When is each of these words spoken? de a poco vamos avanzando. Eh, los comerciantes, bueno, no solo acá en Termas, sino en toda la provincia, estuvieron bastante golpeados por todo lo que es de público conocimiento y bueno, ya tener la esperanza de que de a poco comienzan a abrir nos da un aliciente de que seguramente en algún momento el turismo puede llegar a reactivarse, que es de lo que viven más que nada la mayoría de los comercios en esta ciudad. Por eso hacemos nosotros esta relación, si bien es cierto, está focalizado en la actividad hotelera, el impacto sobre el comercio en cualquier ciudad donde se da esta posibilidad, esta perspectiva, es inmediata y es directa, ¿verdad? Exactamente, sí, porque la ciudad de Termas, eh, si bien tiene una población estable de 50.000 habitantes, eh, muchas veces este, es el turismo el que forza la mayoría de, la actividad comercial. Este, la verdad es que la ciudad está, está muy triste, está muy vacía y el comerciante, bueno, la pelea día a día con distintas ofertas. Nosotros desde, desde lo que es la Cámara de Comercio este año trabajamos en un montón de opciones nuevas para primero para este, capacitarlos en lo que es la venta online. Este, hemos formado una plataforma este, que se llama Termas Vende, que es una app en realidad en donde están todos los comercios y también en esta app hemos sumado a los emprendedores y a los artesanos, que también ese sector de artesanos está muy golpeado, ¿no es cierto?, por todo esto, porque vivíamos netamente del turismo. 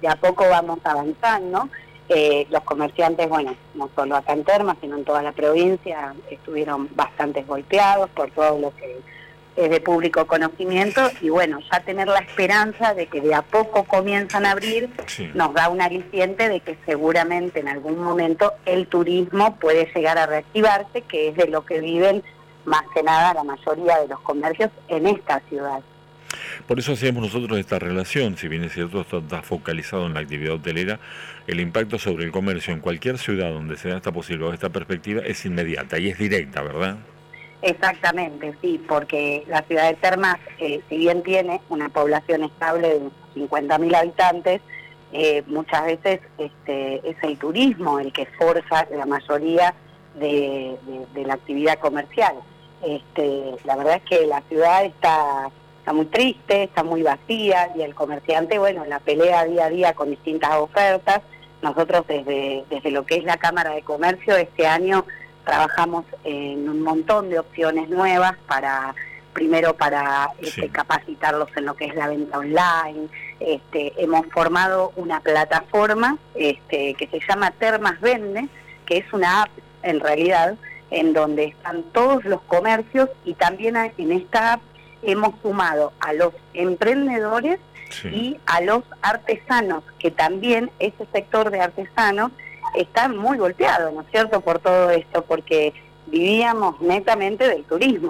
de 0.00 0.08
a 0.08 0.16
poco 0.16 0.48
vamos 0.48 0.78
avanzando. 0.84 1.68
Eh, 2.08 2.46
los 2.50 2.62
comerciantes, 2.64 3.28
bueno, 3.28 3.54
no 3.74 3.88
solo 3.94 4.16
acá 4.16 4.32
en 4.32 4.42
Termas, 4.42 4.76
sino 4.80 4.96
en 4.96 5.04
toda 5.04 5.22
la 5.22 5.30
provincia, 5.30 6.12
estuvieron 6.28 6.88
bastante 6.96 7.44
golpeados 7.44 8.10
por 8.10 8.32
todo 8.32 8.58
lo 8.58 8.74
que 8.74 8.98
es 9.56 9.70
de 9.70 9.80
público 9.80 10.26
conocimiento 10.26 11.02
y 11.20 11.28
bueno, 11.28 11.58
ya 11.70 11.80
tener 11.80 12.08
la 12.08 12.20
esperanza 12.20 12.94
de 12.94 13.06
que 13.06 13.20
de 13.20 13.34
a 13.34 13.42
poco 13.42 13.84
comienzan 13.84 14.46
a 14.46 14.52
abrir 14.52 14.90
nos 15.34 15.52
da 15.54 15.68
un 15.68 15.80
aliciente 15.80 16.48
de 16.48 16.60
que 16.60 16.78
seguramente 16.86 17.60
en 17.60 17.68
algún 17.68 17.98
momento 17.98 18.54
el 18.64 18.86
turismo 18.86 19.56
puede 19.56 19.90
llegar 19.94 20.18
a 20.18 20.26
reactivarse, 20.26 21.02
que 21.02 21.28
es 21.28 21.36
de 21.36 21.46
lo 21.48 21.64
que 21.64 21.80
viven 21.80 22.22
más 22.64 22.82
que 22.94 23.02
nada 23.02 23.34
la 23.34 23.44
mayoría 23.44 24.00
de 24.00 24.08
los 24.08 24.20
comercios 24.20 24.70
en 24.88 25.06
esta 25.06 25.40
ciudad. 25.48 25.80
Por 26.66 26.78
eso 26.78 26.92
hacemos 26.92 27.22
nosotros 27.22 27.58
esta 27.58 27.78
relación, 27.78 28.36
si 28.36 28.48
bien 28.48 28.64
es 28.64 28.72
cierto, 28.72 29.00
está 29.00 29.42
focalizado 29.42 30.06
en 30.06 30.14
la 30.14 30.20
actividad 30.20 30.54
hotelera, 30.54 31.00
el 31.46 31.60
impacto 31.60 31.98
sobre 31.98 32.24
el 32.24 32.32
comercio 32.32 32.72
en 32.72 32.80
cualquier 32.80 33.18
ciudad 33.18 33.50
donde 33.52 33.76
se 33.76 33.88
da 33.88 33.96
esta 33.96 34.12
posibilidad, 34.12 34.54
esta 34.54 34.68
perspectiva, 34.68 35.22
es 35.22 35.44
inmediata 35.44 35.98
y 35.98 36.08
es 36.08 36.18
directa, 36.18 36.62
¿verdad? 36.62 36.96
Exactamente, 37.62 38.54
sí, 38.62 38.82
porque 38.88 39.44
la 39.48 39.62
ciudad 39.62 39.88
de 39.90 39.94
Termas, 39.96 40.38
eh, 40.58 40.80
si 40.88 40.96
bien 40.96 41.22
tiene 41.22 41.60
una 41.68 41.88
población 41.90 42.44
estable 42.44 42.88
de 43.34 43.40
50.000 43.48 43.94
habitantes, 43.94 44.62
eh, 45.12 45.42
muchas 45.46 45.84
veces 45.86 46.20
este, 46.38 47.08
es 47.08 47.16
el 47.22 47.36
turismo 47.36 47.98
el 47.98 48.12
que 48.12 48.26
forza 48.38 48.86
la 48.92 49.06
mayoría 49.06 49.74
de, 50.18 50.76
la 51.14 51.34
actividad 51.34 51.78
comercial. 51.80 52.34
Este, 52.82 53.56
la 53.64 53.76
verdad 53.76 53.96
es 53.96 54.02
que 54.08 54.26
la 54.26 54.40
ciudad 54.42 54.84
está, 54.84 55.50
está 55.90 55.96
muy 55.96 56.06
triste, 56.06 56.62
está 56.62 56.84
muy 56.84 57.02
vacía 57.02 57.72
y 57.74 57.82
el 57.82 57.96
comerciante, 57.96 58.60
bueno, 58.60 58.84
la 58.84 59.00
pelea 59.00 59.44
día 59.44 59.64
a 59.64 59.70
día 59.70 59.92
con 59.92 60.08
distintas 60.08 60.54
ofertas. 60.54 61.20
Nosotros 61.62 62.06
desde, 62.06 62.64
desde 62.70 62.92
lo 62.92 63.04
que 63.04 63.16
es 63.16 63.24
la 63.24 63.38
Cámara 63.38 63.74
de 63.74 63.82
Comercio 63.82 64.36
este 64.36 64.68
año 64.68 65.04
trabajamos 65.44 66.04
en 66.22 66.68
un 66.68 66.82
montón 66.82 67.28
de 67.28 67.40
opciones 67.40 67.88
nuevas 67.88 68.36
para 68.46 68.94
primero 69.32 69.74
para 69.74 70.30
este, 70.40 70.68
capacitarlos 70.68 71.48
en 71.56 71.64
lo 71.64 71.74
que 71.74 71.86
es 71.86 71.94
la 71.96 72.06
venta 72.06 72.38
online. 72.38 73.08
Este, 73.40 73.92
hemos 73.96 74.26
formado 74.26 74.92
una 74.94 75.18
plataforma 75.18 76.18
este, 76.36 76.94
que 76.94 77.08
se 77.08 77.18
llama 77.28 77.50
Termas 77.50 78.00
Vende, 78.00 78.48
que 78.86 78.98
es 78.98 79.12
una 79.12 79.42
app 79.42 79.50
en 79.82 79.98
realidad 79.98 80.54
en 80.92 81.14
donde 81.14 81.46
están 81.46 81.82
todos 81.92 82.24
los 82.24 82.42
comercios 82.42 83.08
y 83.24 83.34
también 83.34 83.76
en 83.76 84.12
esta 84.12 84.52
app 84.52 84.60
hemos 85.02 85.34
sumado 85.42 85.92
a 86.00 86.12
los 86.12 86.32
emprendedores 86.54 87.58
y 88.04 88.38
a 88.46 88.60
los 88.60 88.84
artesanos, 89.02 89.82
que 89.98 90.10
también 90.10 90.70
ese 90.78 91.06
sector 91.12 91.50
de 91.50 91.60
artesanos 91.60 92.30
está 92.76 93.08
muy 93.08 93.38
golpeado, 93.38 93.90
¿no 93.90 94.02
es 94.02 94.06
cierto?, 94.10 94.40
por 94.40 94.60
todo 94.60 94.90
esto, 94.90 95.24
porque 95.24 95.74
vivíamos 96.06 96.80
netamente 96.80 97.48
del 97.48 97.64
turismo. 97.64 98.08